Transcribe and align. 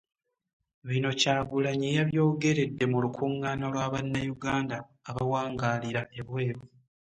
Bino 0.89 1.09
Kyagulanyi 1.19 1.89
yabyogeredde 1.97 2.83
mu 2.91 2.97
lukungaana 3.03 3.65
lwa 3.73 3.85
bannayuganda 3.93 4.75
abawangaalira 5.09 6.01
ebweru 6.19 6.61